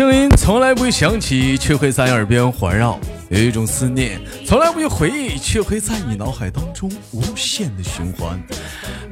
[0.00, 8.42] 声音从来不会响起，却会在耳边环绕；有一种思念从来不会回忆，却会在你脑海当中无限的循环。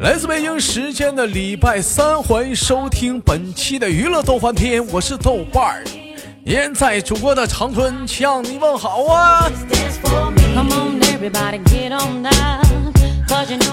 [0.01, 5.85] 来自北京时间的礼拜三，欢迎收听本期的娱乐逗翻天，我是豆瓣儿，
[6.43, 9.51] 依然在祖国的长春向你问好啊！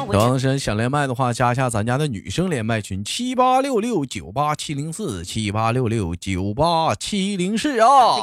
[0.08, 8.16] 王生想连麦的话，加一下咱家的女生连麦群七八六六九八七零四七八六六九八七零四啊。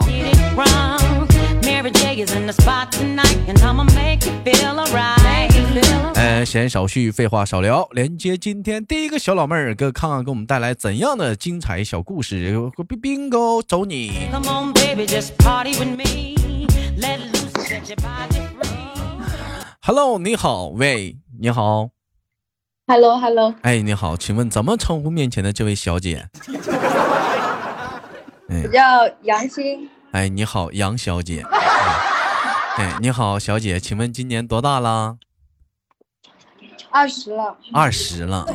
[6.14, 12.55] 哎，闲少叙，废话少聊，连接今天第一个小老妹儿，给看看给我们带来怎样的精彩小故事。
[13.03, 14.12] Bingo，走你。
[19.84, 21.90] Hello，你好，喂，你好。
[22.86, 23.52] Hello，Hello。
[23.62, 26.28] 哎，你好，请问怎么称呼面前的这位小姐？
[28.46, 28.80] 我叫
[29.22, 29.90] 杨欣。
[30.12, 31.44] 哎，你好，杨小姐。
[32.76, 35.16] 哎，你好，小姐，请问今年多大了？
[36.92, 37.58] 二十了。
[37.72, 38.46] 二十了。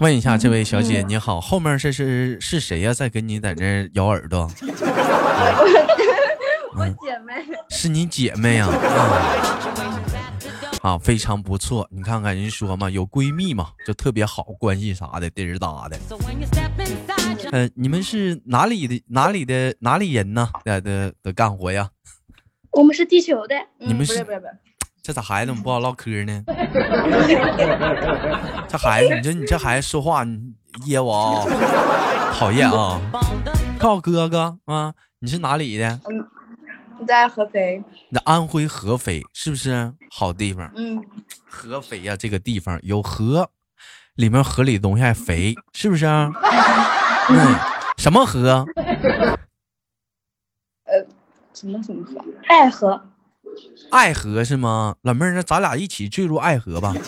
[0.00, 2.94] 问一下，这位小姐，你好，后面是是是谁呀？
[2.94, 4.48] 在跟你在那咬耳朵？
[6.76, 7.44] 我姐妹。
[7.68, 8.68] 是你姐妹呀？
[8.68, 8.78] 啊，
[11.02, 11.86] 非常不错。
[11.90, 15.98] 你看看人说嘛，有闺蜜嘛，就特别好，关系啥的，滴儿哒的。
[17.52, 19.02] 嗯，你们是哪里的？
[19.08, 19.74] 哪里的？
[19.80, 20.48] 哪里人呢？
[20.64, 21.88] 的的的干活呀？
[22.72, 23.54] 我们是地球的。
[23.78, 24.24] 你们是？
[25.02, 26.44] 这咋孩子怎么不好唠嗑呢？
[28.68, 30.38] 这孩子，你这你这孩子说话你
[30.86, 31.44] 噎我啊！
[32.38, 33.00] 讨厌啊！
[33.78, 36.00] 告诉哥哥啊，你是哪里的？
[37.06, 40.70] 在合肥，那安徽合肥是不是好地方？
[40.76, 41.02] 嗯，
[41.46, 43.50] 合肥呀，这个地方有河，
[44.14, 46.06] 里面河里东西还肥，是不是？
[47.30, 47.56] 嗯，
[47.98, 48.64] 什么河？
[50.84, 51.06] 呃，
[51.54, 52.24] 什么什么河？
[52.48, 53.00] 爱河。
[53.90, 54.94] 爱河是吗？
[55.02, 56.94] 老妹儿，那咱俩一起坠入爱河吧。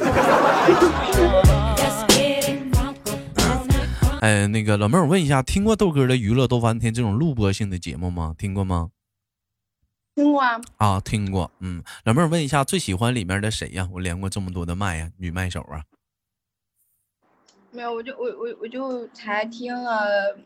[4.20, 8.34] 哎，那个老妹儿，我问一下，听过豆哥的娱乐逗翻天这种录播性的节目吗？
[8.38, 8.90] 听过吗？
[10.14, 13.88] 听过啊，啊，听过，嗯，老妹儿问一下，最喜欢里面的谁呀？
[13.92, 15.82] 我连过这么多的麦呀，女麦手啊。
[17.70, 20.36] 没有，我就我我我就才听了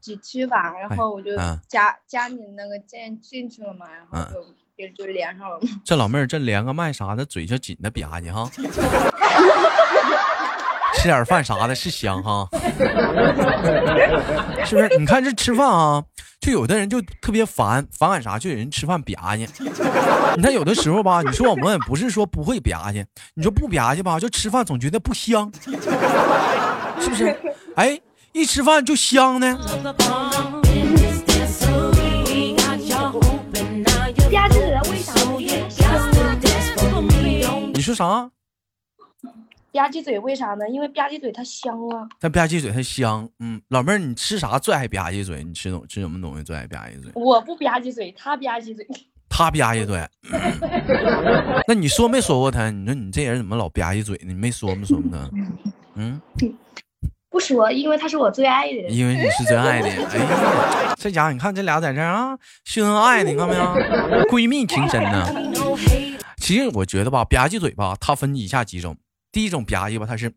[0.00, 1.32] 几期吧，然后我就
[1.66, 5.58] 加加你那个进进去了嘛，然后就就就连上了。
[5.84, 8.48] 这老妹儿这连个麦啥的，嘴就紧的吧唧哈。
[10.96, 12.48] 吃点饭啥的，是香哈，
[14.64, 14.88] 是不是？
[14.98, 16.02] 你看这吃饭啊，
[16.40, 18.38] 就有的人就特别烦，烦干啥？
[18.38, 19.46] 就有人吃饭吧唧。
[20.36, 23.04] 你看有的时候吧，你说我们也不是说不会吧唧，
[23.34, 25.50] 你说不吧唧吧，就吃饭总觉得不香，
[27.00, 27.36] 是不是？
[27.76, 28.00] 哎，
[28.32, 29.58] 一吃饭就香呢。
[37.74, 38.28] 你说啥？
[39.76, 40.68] 吧唧嘴为啥呢？
[40.68, 42.08] 因为吧唧嘴它香啊。
[42.20, 45.44] 它吧唧嘴它香，嗯，老妹儿，你吃啥最爱吧唧嘴？
[45.44, 47.12] 你吃东吃什么东西最爱吧唧嘴？
[47.14, 48.86] 我不吧唧嘴，他吧唧嘴。
[49.28, 50.00] 他吧唧嘴。
[51.68, 52.70] 那你说没说过他？
[52.70, 54.24] 你说你这人怎么老吧唧嘴呢？
[54.28, 55.30] 你没说没说他？
[55.96, 56.20] 嗯，
[57.28, 58.92] 不说，因为他是我最爱的人。
[58.94, 59.88] 因为你是最爱的。
[59.88, 59.94] 哎
[60.86, 63.62] 呀，这家伙你看这俩在这啊秀恩爱呢，你看没有？
[64.30, 65.26] 闺蜜情深呢。
[66.38, 68.96] 其实我觉得吧，吧唧嘴吧，它分以下几种。
[69.36, 70.32] 第一种吧唧吧，它是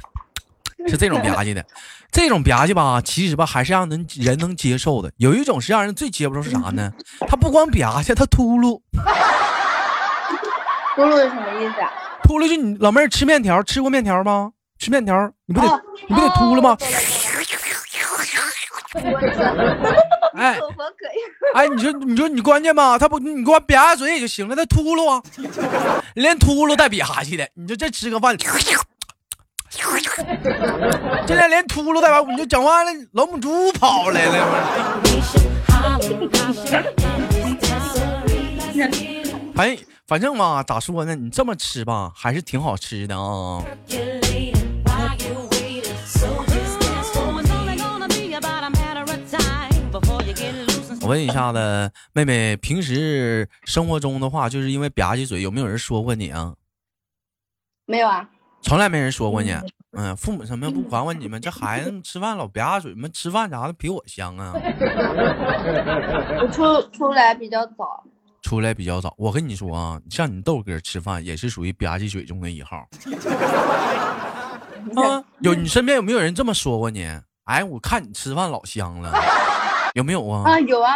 [0.86, 1.64] 是这种吧唧的，
[2.12, 5.10] 这种吧唧吧，其实吧还是让人人能接受的。
[5.16, 6.92] 有一种是让人最接不住是啥呢？
[7.26, 8.82] 他不光吧唧，他秃噜。
[10.94, 11.90] 秃噜是什么意思啊？
[12.24, 14.52] 秃噜就你老妹儿吃面条，吃过面条吗？
[14.78, 16.76] 吃面条你不得你不得秃噜吗？
[20.34, 20.58] 哎，
[21.54, 25.22] 哎，你说你说你关键吧，他不你给我瘪下嘴也就行了，他秃噜啊，
[26.14, 28.36] 连秃噜带瘪下去的，你说这吃个饭，
[31.26, 34.32] 现在连秃噜带完，你就讲完了，老母猪跑来了。
[39.56, 39.76] 哎，
[40.06, 41.14] 反正嘛，咋说呢？
[41.14, 43.62] 你这么吃吧，还是挺好吃的啊。
[51.06, 56.52] 我问一下子，妹妹，平时生活中的话，就是因为吧唧嘴，有没有人说过你啊？
[57.86, 58.28] 没有啊，
[58.60, 59.56] 从来没人说过你。
[59.92, 61.40] 嗯，父母什么不管管你们？
[61.40, 63.08] 这孩子吃饭老吧唧嘴们？
[63.12, 64.52] 吃饭啥的比我香啊。
[66.42, 68.02] 我出出来比较早，
[68.42, 69.14] 出来比较早。
[69.16, 72.84] 我跟你说啊，像你豆哥吃饭也是属于吧唧嘴中的一号。
[74.96, 77.08] 啊，有你身边有没有人这么说过你？
[77.44, 79.12] 哎，我看你吃饭老香了。
[79.96, 80.42] 有没有啊？
[80.44, 80.92] 啊，有啊。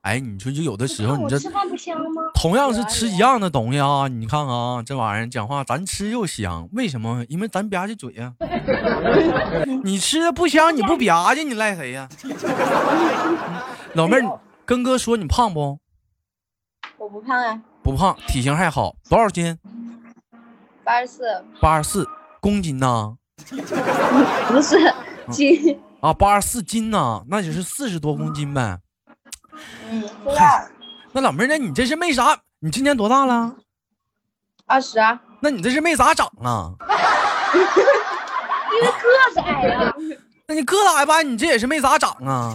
[0.00, 2.22] 哎，你说就有的时候，你这吃饭不香吗？
[2.34, 7.24] 同样是吃一样的东西啊，你看看啊，这玩意儿讲话咱吃又香，为什么？
[7.28, 8.32] 因为咱吧唧嘴呀。
[9.84, 12.08] 你吃的不香，你不吧唧，你赖谁呀？
[13.94, 15.78] 老妹儿，跟哥说你胖不？
[16.98, 17.62] 我不胖啊。
[17.84, 19.56] 不胖，体型还好，多少斤？
[20.82, 21.22] 八十四。
[21.60, 22.08] 八十四
[22.40, 23.16] 公斤呢？
[24.48, 24.92] 不是
[25.30, 25.78] 斤。
[26.00, 28.78] 啊，八十四斤呢，那就是四十多公斤呗。
[29.90, 30.02] 嗯，
[30.34, 30.66] 嗨，
[31.12, 32.40] 那老妹儿，那你这是没啥？
[32.60, 33.54] 你今年多大了？
[34.66, 35.20] 二十啊。
[35.40, 36.72] 那你这是没咋长啊？
[37.54, 39.94] 因为个子矮呀。
[40.46, 42.54] 那你个子矮吧，你这也是没咋长啊？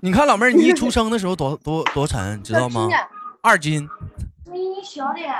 [0.00, 2.88] 你看老妹儿，你一出生的时候多 多多沉，知道吗？
[3.42, 3.88] 二斤。
[4.46, 5.34] 声音小点。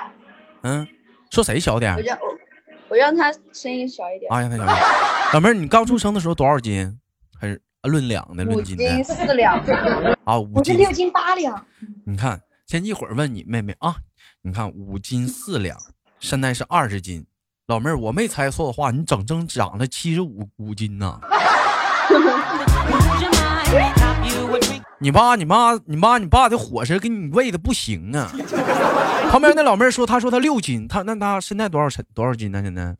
[0.63, 0.87] 嗯，
[1.31, 1.95] 说谁小点？
[1.95, 2.39] 我让我
[2.91, 4.31] 我让他声音小一点。
[4.31, 4.77] 啊，让他小点。
[5.33, 6.99] 老妹儿，你刚出生的时候多少斤？
[7.83, 8.85] 论两的，论斤的。
[8.85, 9.59] 五斤四两
[10.25, 11.65] 啊，五斤六斤八两。
[12.05, 13.97] 你看，先一会儿问你妹妹啊，
[14.43, 15.79] 你看五斤四两，
[16.19, 17.25] 现在是二十斤。
[17.67, 21.21] 老妹儿，我没猜错的话，你整整长了七十五五斤呢。
[25.01, 28.33] 你爸、你妈、你妈、你爸的伙食给你喂的不行啊。
[29.31, 32.61] 旁边那老妹儿说，她说她六斤，她那她现在多少多少斤呢？
[32.63, 32.97] 现在？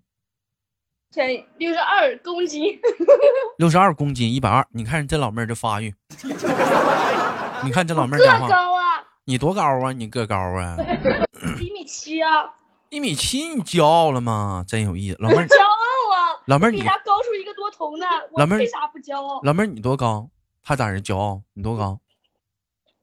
[1.11, 1.27] 才
[1.57, 2.79] 六十二公斤，
[3.57, 4.67] 六十二公斤，一百二。
[4.73, 5.95] 你看这老妹儿这发育，
[7.65, 9.03] 你看这老妹儿讲话，高啊！
[9.25, 9.93] 你多高啊？
[9.93, 10.77] 你个高啊？
[11.61, 12.55] 一米七啊！
[12.91, 14.65] 一米七，你骄傲了吗？
[14.69, 16.43] 真有意思，老妹儿骄傲啊！
[16.47, 18.07] 老妹儿，你比他高出一个多头呢。
[18.37, 19.41] 老妹儿为啥不骄傲？
[19.43, 20.29] 老妹儿，你多高？
[20.63, 21.43] 他咋人骄傲？
[21.55, 21.99] 你多高？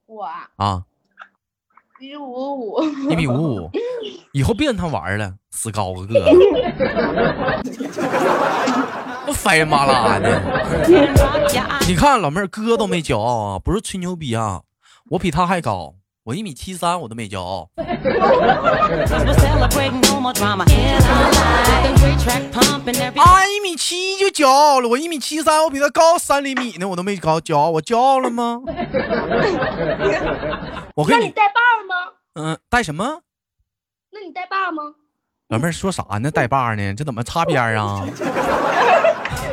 [0.05, 0.23] 我
[0.57, 0.85] 啊。
[2.13, 2.17] 啊。
[2.17, 3.71] 一米五五，一米五五，
[4.33, 6.31] 以后别跟他玩了，死高个个，
[9.25, 10.41] 都烦人麻拉的。
[11.87, 14.61] 你看老妹儿，哥都没骄傲啊，不是吹牛逼啊，
[15.11, 15.95] 我比他还高。
[16.25, 17.69] 我一米七三，我都没骄傲。
[17.77, 17.85] 啊，
[23.47, 24.89] 一米七就骄傲了。
[24.89, 27.69] 我一米七三，我比他高三厘米呢，我都没高骄傲。
[27.69, 28.59] 我骄傲了吗？
[30.95, 32.13] 我跟你带把吗？
[32.33, 33.21] 嗯，带什么？
[34.11, 34.81] 那你带把吗？
[35.49, 36.31] 老妹儿说啥呢？
[36.31, 36.95] 带把呢？
[36.95, 38.01] 这怎么擦边啊？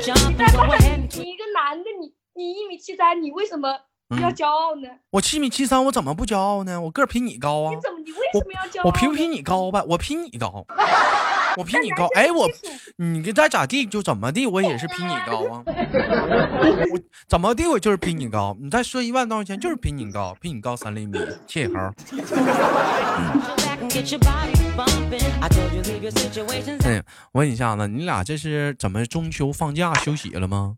[0.01, 3.69] 你带把，你一个男的，你你一米七三，你为什么？
[4.20, 4.88] 要骄傲呢？
[5.11, 6.81] 我七米七三，我怎么不骄傲呢？
[6.81, 7.70] 我个儿比你高啊！
[7.75, 7.99] 你怎么？
[8.00, 8.87] 你为什么要骄傲？
[8.87, 9.82] 我比不比你高吧？
[9.87, 10.64] 我比你高，
[11.56, 12.06] 我比你高。
[12.14, 12.49] 哎，我
[12.97, 15.62] 你再咋地就怎么地，我也是比你高啊！
[15.69, 16.99] 我
[17.29, 18.56] 怎么地，我就是比你高。
[18.61, 21.19] 你再说一万多少钱，就是比你高，比你高三厘米。
[21.47, 21.75] 谢谢猴。
[26.85, 30.76] 哎，问一下子，你俩这是怎么中秋放假休息了吗？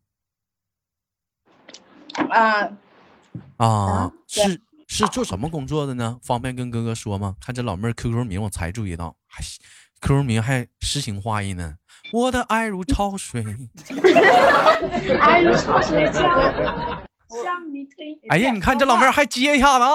[2.31, 2.69] 啊。
[3.57, 6.19] 啊，是是做什么工作的呢？
[6.23, 7.35] 方便跟哥哥说吗？
[7.41, 9.43] 看这老妹儿 QQ 名，我才注意到，还
[10.01, 11.77] QQ 名还诗情画意呢。
[12.13, 13.43] 我的爱如潮水，
[15.21, 16.23] 爱如潮水向
[17.73, 18.19] 你推。
[18.29, 19.91] 哎呀，你看这老妹儿还接一下子啊！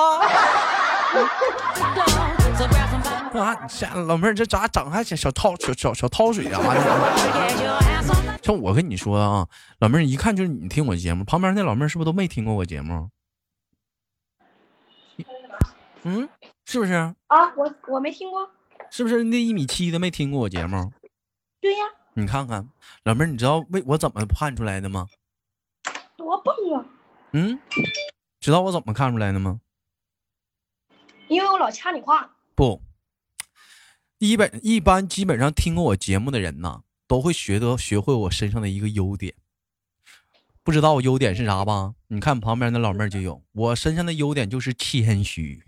[3.40, 3.56] 啊，
[4.08, 4.90] 老妹儿这咋整？
[4.90, 6.60] 还小小掏小小小掏水啊？
[8.42, 9.48] 像我跟你说啊，
[9.80, 13.08] 老妹儿一看就是你听我节目，旁边那老妹儿是不是都没听过我节目？
[16.04, 16.30] 嗯，
[16.66, 17.16] 是不是啊？
[17.56, 18.50] 我我没听过，
[18.90, 20.92] 是不是那一米七的没听过我节目？
[21.62, 22.70] 对呀，你看看
[23.04, 25.08] 老妹儿，你知道为我怎么判出来的吗？
[26.16, 26.86] 多棒啊！
[27.34, 27.60] 嗯，
[28.40, 29.60] 知道我怎么看出来的吗？
[31.28, 32.36] 因为我老掐你话。
[32.56, 32.82] 不，
[34.18, 39.36] 一本一般基本上听过我节目的人呐，都会学得学会我身上的一个优点。
[40.70, 41.94] 不知道我优点是啥吧？
[42.10, 45.64] 你看旁边那老妹儿就有，我身上的优点就是谦虚。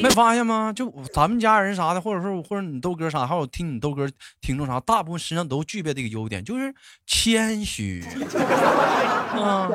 [0.00, 0.72] 没发现吗？
[0.72, 4.08] 就咱们家人啥的，或者说或者你豆哥啥，还有听你豆哥
[4.40, 6.72] 听众啥，大部分身上都具备这个优点，就是
[7.08, 8.04] 谦虚。
[9.34, 9.68] 啊，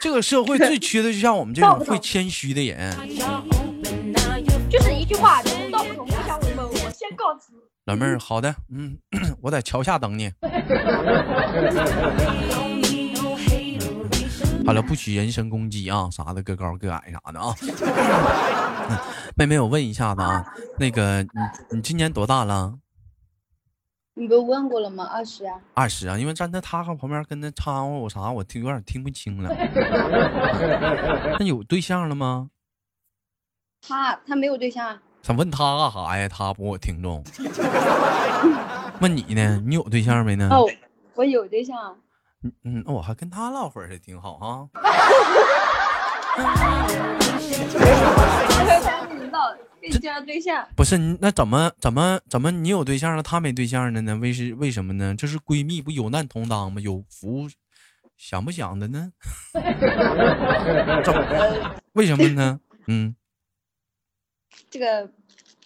[0.00, 2.96] 这个社会最缺的就像我们这种会谦虚的人。
[4.70, 5.42] 就是一句话，
[5.72, 6.06] 道不同
[7.08, 7.54] 先告辞。
[7.86, 8.98] 老妹儿，好的，嗯，
[9.40, 10.30] 我在桥下等你。
[14.66, 17.54] 好了，不许人身攻击啊，啥的，个高个矮啥的啊。
[19.36, 20.44] 妹妹，我问一下子啊，
[20.78, 21.28] 那个你
[21.70, 22.78] 你今年多大了？
[24.14, 25.04] 你不问过了吗？
[25.04, 25.58] 二十啊。
[25.72, 29.48] 二十啊，因为站在他旁边跟他掺和我啥，我听有点听不清了。
[31.40, 32.50] 那有对象了吗？
[33.80, 36.26] 他他没有对象，想问他干啥呀？
[36.26, 37.22] 他不我听众。
[39.02, 39.62] 问你呢？
[39.66, 40.48] 你有对象没呢？
[40.50, 40.64] 哦，
[41.16, 41.94] 我有对象。
[42.42, 44.66] 嗯嗯，那我还跟他唠会儿，也挺好哈。
[50.24, 54.16] 对象不是你那怎么怎么怎么你有对象了，他没对象了呢？
[54.16, 55.14] 为是为什么呢？
[55.14, 56.80] 这是闺蜜不有难同当吗？
[56.80, 57.46] 有福
[58.16, 59.12] 想不想的呢？
[61.04, 61.74] 怎么？
[61.92, 62.58] 为什么呢？
[62.86, 63.14] 嗯，
[64.70, 65.10] 这个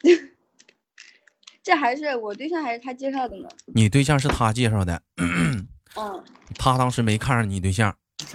[1.63, 3.49] 这还是我对象还是他介绍的呢？
[3.75, 5.01] 你对象是他介绍的。
[5.19, 5.67] 嗯，
[6.59, 7.95] 他当时没看上你对象。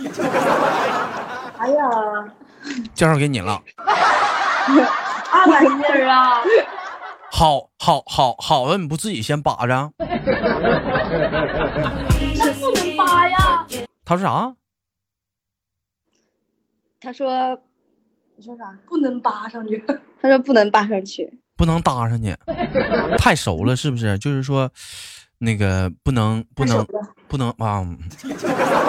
[1.58, 1.90] 哎呀，
[2.94, 3.62] 介绍给你了。
[5.30, 6.42] 啥玩意儿啊！
[7.32, 9.92] 好好好好的，你不自己先扒着？
[9.98, 10.06] 那
[12.54, 13.68] 不能扒呀！
[14.06, 14.56] 他说啥？
[17.00, 17.60] 他说，
[18.38, 18.78] 你说啥？
[18.88, 19.84] 不能扒上去。
[20.22, 22.34] 他说不能扒上去，不能搭上去，
[23.18, 24.18] 太熟了是不是？
[24.20, 24.72] 就是说，
[25.40, 26.86] 那个不能不能
[27.28, 27.86] 不能啊！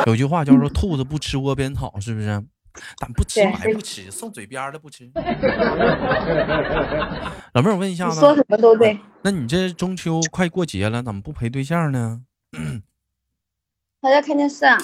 [0.06, 2.44] 有句话叫做 “兔子不吃窝边草”，是不是？
[2.96, 5.10] 咱不吃白不吃，送嘴边的不吃。
[7.54, 8.96] 老妹儿，我问一下子，说什么都对。
[9.22, 12.20] 那你这中秋快过节了，怎么不陪对象呢？
[14.00, 14.78] 他在看电视啊。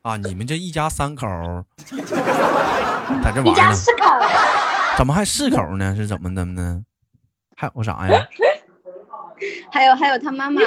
[0.00, 1.26] 啊，你们这一家三口
[3.22, 3.50] 在这玩呢？
[3.50, 4.06] 一家四口。
[4.96, 5.96] 怎么还四口呢？
[5.96, 6.84] 是怎么的呢？
[7.56, 8.28] 还有啥呀？
[9.70, 10.60] 还有还有他妈妈。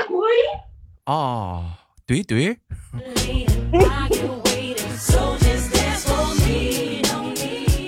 [1.06, 1.72] 哦，
[2.06, 2.58] 对对。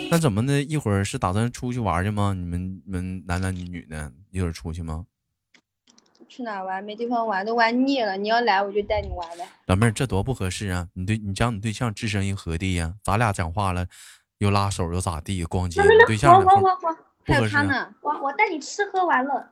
[0.09, 0.63] 那怎么的？
[0.63, 2.33] 一会儿是打算出去玩去吗？
[2.33, 5.05] 你们你们男男女女的，一会儿出去吗？
[6.29, 6.83] 去哪玩？
[6.83, 8.15] 没地方玩，都玩腻了。
[8.17, 9.45] 你要来，我就带你玩呗。
[9.65, 10.87] 老妹儿，这多不合适啊！
[10.93, 12.93] 你对你讲你对象置身于何地呀？
[13.03, 13.87] 咱俩讲话了，
[14.39, 15.43] 又拉手又咋地？
[15.45, 17.87] 逛街，对象我我我我，还有他呢。
[18.01, 19.43] 我我带你吃喝玩乐。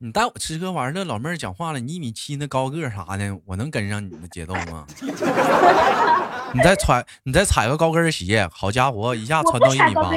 [0.00, 4.86] 你带我吃喝玩乐，老妹儿讲话了，你一米七那高个啥的，我能跟上你的节奏吗？
[6.54, 10.02] 你再穿，你再踩个高跟鞋，好家伙，一下穿到一米八。
[10.02, 10.10] 我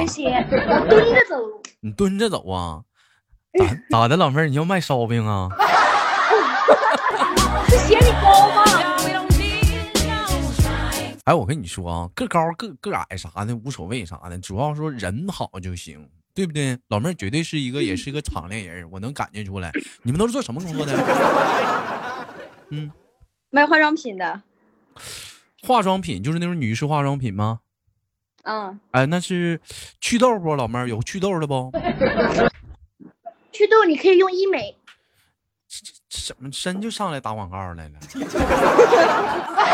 [0.88, 1.36] 蹲着走。
[1.82, 2.82] 你蹲着走啊？
[3.58, 5.48] 咋咋的，老妹儿，你要卖烧饼啊？
[7.68, 8.62] 这鞋你高吗？
[11.24, 16.08] 哎，我跟你说啊，个高个个矮啥的无所谓啥的，主要说人好就行。
[16.34, 16.78] 对不对？
[16.88, 19.70] 老妹儿绝对是一个，也是一个敞亮人，我能感觉出来。
[20.02, 20.94] 你们都是做什么工作的？
[22.70, 22.90] 嗯，
[23.50, 24.40] 卖化妆品的。
[25.62, 27.60] 化妆品就是那种女士化妆品吗？
[28.44, 28.80] 嗯。
[28.92, 29.60] 哎，那是
[30.00, 30.56] 祛痘不？
[30.56, 31.70] 老妹儿有祛痘的不？
[33.52, 34.74] 祛痘你可以用医美。
[36.08, 37.98] 怎么真就上来打广告来了？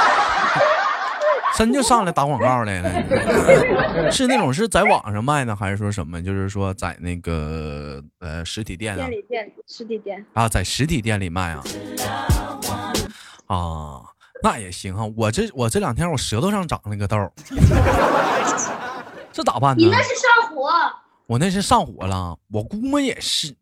[1.59, 2.89] 真就上来打广告来了，
[4.13, 6.23] 是那种是在网上卖呢，还是说什么？
[6.23, 8.97] 就是说在那个呃实体店啊？
[8.97, 11.65] 店里店实体店啊，在实体店里卖啊？
[13.47, 14.01] 啊，
[14.41, 15.05] 那也行啊。
[15.17, 17.17] 我这我这两天我舌头上长了个痘，
[19.33, 19.85] 这咋办呢？
[19.85, 20.71] 你那是上火，
[21.27, 23.53] 我那是上火了，我估摸也是。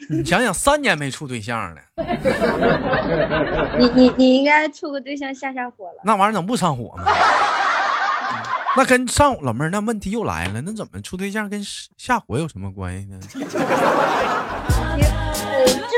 [0.08, 1.82] 你想想，三年没处对象了，
[3.78, 6.00] 你你你应该处个对象下下火了。
[6.04, 7.04] 那玩意儿怎么不上火吗？
[8.76, 11.60] 那跟上老妹儿，那问题又来了，那怎么处对象跟
[11.96, 13.18] 下火有什么关系呢？
[13.32, 13.38] 这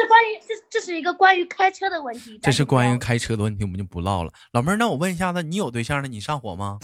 [0.09, 2.39] 关于这这是一个关于开车的问题。
[2.43, 4.33] 这是关于开车的问题，我们就不唠了。
[4.53, 6.79] 老妹儿，那我问一下子，你有对象了，你上火吗？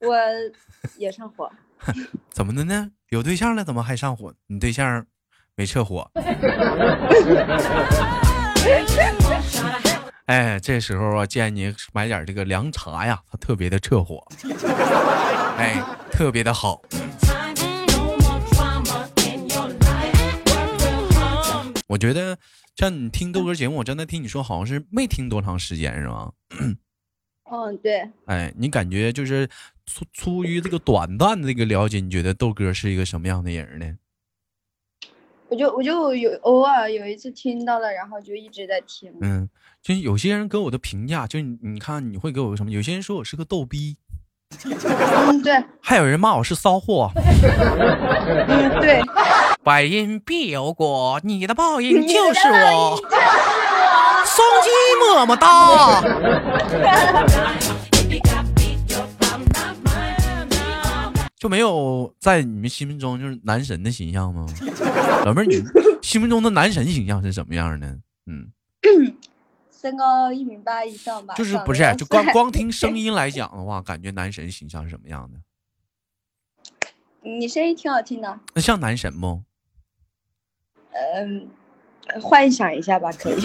[0.00, 0.14] 我
[0.98, 1.50] 也上火。
[2.30, 2.90] 怎么的呢？
[3.08, 4.34] 有对象了，怎么还上火？
[4.46, 5.06] 你对象？
[5.56, 6.10] 没撤火，
[10.26, 14.26] 哎，这时候啊，建议你买点这个凉茶呀，它特别的撤火，
[15.56, 15.80] 哎，
[16.10, 16.82] 特别的好。
[21.86, 22.36] 我觉得
[22.74, 26.32] 像你听豆哥节目，我真的听你说，好像是没听多长时间，是吗？
[26.58, 26.76] 嗯，
[27.80, 28.10] 对。
[28.26, 29.48] 哎，你感觉就是
[29.86, 33.86] 出出于这个短暂的这个了解，你觉得豆哥是一个什么样的人呢？
[35.54, 39.12] 我就我就有偶尔有一次听到了，然后就一直在听。
[39.20, 39.48] 嗯，
[39.80, 42.72] 就有些人给我的评价，就你你看你会给我个什么？
[42.72, 43.96] 有些人说我是个逗逼。
[44.64, 45.64] 嗯，对。
[45.80, 47.08] 还有人骂我是骚货。
[47.14, 49.00] 嗯，对。
[49.62, 53.00] 百因必有果，你的报应就是我。
[54.26, 54.68] 双击
[55.00, 56.00] 么么哒。
[61.44, 64.46] 就没有在你们心目中就是男神的形象吗？
[65.26, 65.62] 老妹儿，你
[66.00, 67.86] 心目中的男神形象是什么样的？
[68.24, 68.50] 嗯，
[69.70, 71.34] 身高一米八以上吧。
[71.34, 75.38] 就是不是就光光听 声音来讲的话，感觉男神形象是什么样的？
[77.20, 78.40] 你声音挺好听的。
[78.54, 79.42] 那像男神不？
[80.92, 81.46] 嗯，
[82.22, 83.38] 幻想一下吧，可以。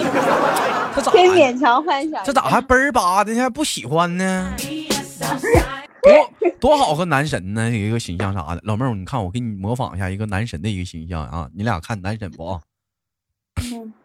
[0.96, 1.12] 这咋？
[1.12, 2.24] 可以勉强幻想。
[2.24, 4.56] 这咋还嘣儿吧的还不喜欢呢？
[6.02, 6.12] 多
[6.60, 8.62] 多好个男神呢，一个形象啥的。
[8.64, 12.60] 老妹儿，你看我给你模仿一下一个男神的一个形象啊，你俩看男神不？
[13.74, 13.94] 嗯。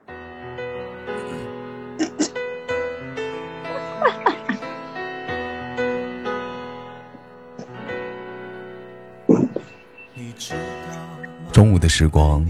[11.53, 12.45] 中午的时光，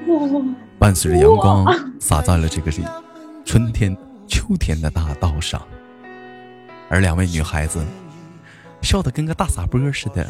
[0.78, 1.64] 伴随着阳光
[1.98, 2.70] 洒在了这个
[3.44, 3.96] 春天、
[4.26, 5.66] 秋天的大道上，
[6.90, 7.82] 而两位女孩子
[8.82, 10.26] 笑得跟个大傻波似的，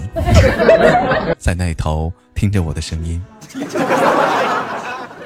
[1.39, 3.23] 在那头听着我的声音。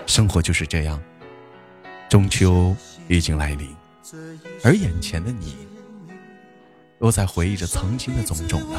[0.07, 1.01] 生活就是这样，
[2.09, 2.75] 中秋
[3.09, 3.69] 已经来临，
[4.63, 5.57] 而眼前的你，
[7.01, 8.79] 又在回忆着曾经的种种呢。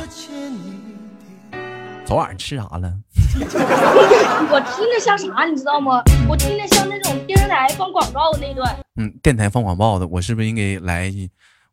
[2.06, 2.94] 昨晚吃啥了？
[3.40, 6.04] 我听着像啥，你知道吗？
[6.28, 8.78] 我听着像那种电视台放广告的那段。
[8.98, 11.12] 嗯，电台放广告的，我是不是应该来？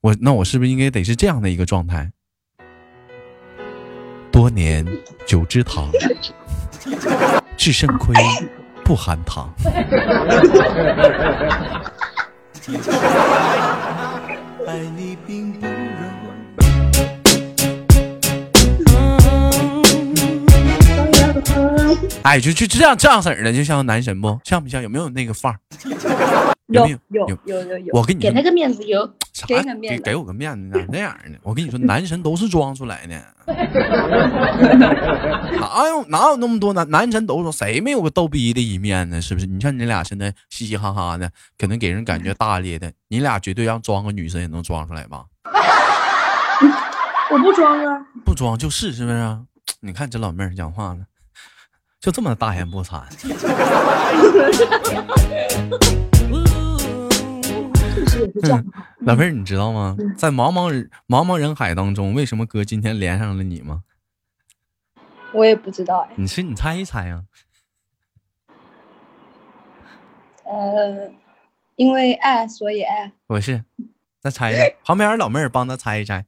[0.00, 2.10] 我那我是不是应该得是这样的一个状态？
[4.30, 4.86] 多年
[5.26, 5.90] 酒之堂，
[7.56, 8.14] 至肾亏
[8.84, 9.52] 不含糖。
[14.66, 15.66] 爱你并不
[22.22, 24.82] 哎，就就这样这样式儿的，就像男神不像不像？
[24.82, 25.58] 有没有那个范儿？
[26.70, 26.98] 有有
[27.28, 27.94] 有有有有。
[27.94, 29.06] 我给你给他个面子有，
[29.46, 31.36] 给给给我个面子，咋那样呢？
[31.42, 33.14] 我跟你说， 男神都是装出来的。
[35.58, 39.20] 哪有哪有那么多男男神都说谁没有个逗逼的一面呢？
[39.20, 39.46] 是不是？
[39.46, 42.92] 你像你俩现在嘻嘻哈哈的，可能给人感觉大咧的。
[43.08, 45.24] 你俩绝对让装个女神也能装出来吧？
[47.32, 49.38] 我不装啊，不装就是是不是？
[49.80, 51.00] 你看这老妹儿讲话了。
[52.00, 53.02] 就这么大言不惭。
[59.00, 59.96] 老妹儿，你知道吗？
[60.16, 63.84] 在茫茫人茫茫人海当中，为什么哥今天连上了你吗？
[65.32, 66.14] 我也不知道哎。
[66.16, 67.24] 你是你猜一猜呀？
[70.44, 71.12] 呃，
[71.76, 73.12] 因为爱所以爱。
[73.26, 73.64] 不是，
[74.20, 74.64] 再猜一下。
[74.84, 76.26] 旁边老妹儿帮他猜一猜。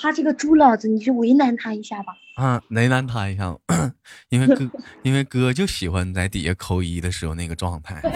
[0.00, 2.14] 他这个猪脑子，你就为难他一下吧。
[2.36, 3.54] 啊，为难他一下，
[4.30, 4.70] 因为哥，
[5.02, 8.00] 因为哥就喜欢在底下扣一的时候那个状态，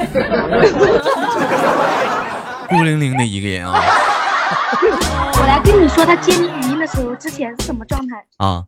[2.68, 3.80] 孤零零的一个人啊。
[5.36, 8.64] 我来跟你说，他接你语音的时候之前是什么状态啊？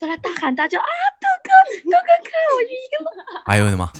[0.00, 0.84] 在那大喊大叫啊，
[1.20, 1.50] 豆哥，
[1.84, 3.12] 豆哥看我语音了。
[3.44, 3.92] 哎呦我的妈！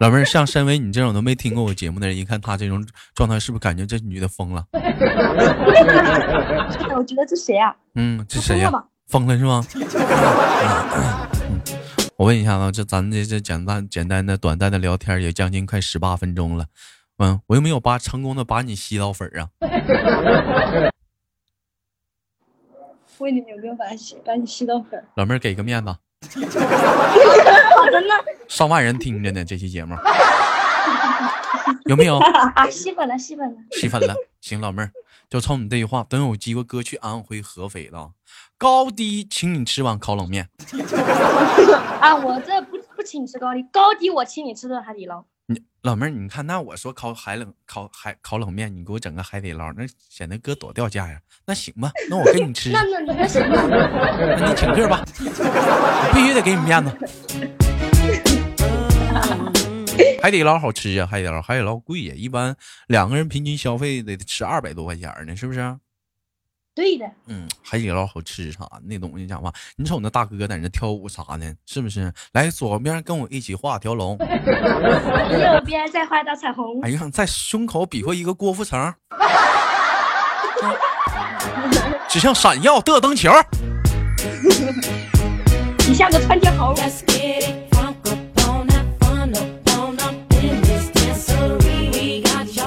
[0.00, 4.66] 老妹儿，像身为你这种都没听过我节目的人，一看他这种状态，是不是感觉这女的疯了？
[6.96, 7.72] 我觉得这谁啊？
[7.94, 8.68] 嗯，这谁呀？
[9.06, 9.64] 疯了是吗？
[12.18, 16.66] 我问一下子，这咱这这简单简单的短暂的聊天也将近快十八分钟了，
[17.18, 19.46] 嗯，我有没有把成功的把你吸到粉啊？
[23.18, 25.04] 问你有没有把吸把你吸到粉？
[25.14, 25.90] 老妹儿给个面子。
[25.90, 26.00] 好
[27.90, 28.14] 的呢。
[28.48, 29.94] 上万人听着呢，这期节目
[31.86, 32.18] 有没有？
[32.18, 34.14] 啊，吸粉了，吸粉了，吸粉了。
[34.40, 34.90] 行，老妹儿。
[35.30, 38.10] 就冲你这句话，等有机会哥去安徽合肥了，
[38.58, 40.46] 高低请你吃碗烤冷面。
[42.00, 45.24] 啊，我这不不请你吃高低，高低我请你吃顿海底捞。
[45.46, 51.20] 你老妹儿，你看那我说烤海冷烤海烤冷面，你给我整个海底捞，那显得哥多掉价呀。
[51.44, 52.70] 那行吧，那我跟你吃。
[52.70, 56.96] 那那那行吧，那你请客吧，我必须得给你面子。
[60.22, 65.76] 海底捞好吃呀，海底捞海底捞贵呀，一般两个人平均消费得吃二百多块钱呢，是不是？
[66.74, 67.04] 对的。
[67.26, 68.66] 嗯，海底捞好吃啥？
[68.84, 72.12] 那东西讲话，你瞅那大哥在那跳舞啥的，是不是？
[72.32, 76.80] 来左边跟我一起画条龙， 右边再画道彩虹。
[76.82, 78.94] 哎呀，在胸口比划一个郭富城，
[82.08, 83.30] 指向闪耀的灯球。
[85.86, 86.74] 你像个窜天猴。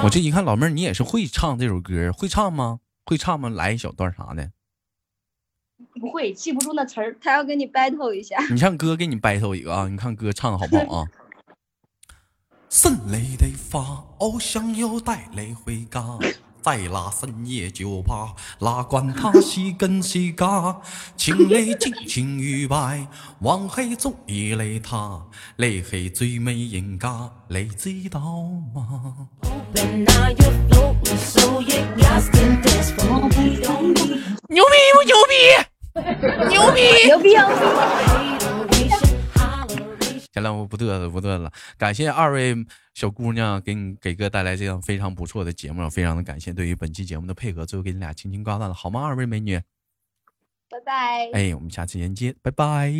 [0.02, 2.78] 我这一看，老妹儿，你也是会唱这首歌，会唱吗？
[3.06, 3.48] 会唱吗？
[3.48, 4.50] 来一小段啥的？
[6.00, 7.16] 不会，记不住那词儿。
[7.20, 8.36] 他要跟你 battle 一下。
[8.50, 9.86] 你唱歌给你 battle 一个啊！
[9.88, 11.06] 你看歌唱的好不好啊？
[12.68, 13.80] 胜利的发，
[14.18, 16.18] 翱翔又带雷回家。
[16.66, 20.76] 在那深夜酒吧，哪管他是真是假，
[21.16, 23.06] 情泪尽情欲白，
[23.38, 25.22] 往黑中意泪他，
[25.58, 28.18] 你係最美人家，你知道
[28.74, 29.28] 吗？
[34.48, 35.34] 牛逼不牛逼？
[36.48, 37.36] 牛逼牛逼
[40.36, 42.54] 行了，我不嘚瑟不嘚感谢二位
[42.92, 47.64] 小姑娘给你给哥带来这样非常不错的节目，非常的感谢对于本期节目的配合。
[47.64, 49.02] 最后给你俩轻轻挂断了，好吗？
[49.02, 49.58] 二位美女，
[50.68, 51.30] 拜拜。
[51.32, 52.92] 哎，我们下次连接，拜拜。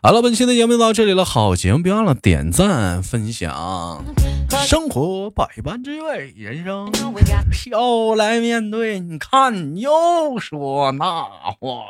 [0.00, 1.24] 好了，本期的节目就到这里了。
[1.24, 4.04] 好节目，别忘了点赞、分享。
[4.64, 6.88] 生活百般滋味，人生
[7.50, 9.00] 飘来面对。
[9.00, 11.24] 你看，你又说那
[11.58, 11.82] 话。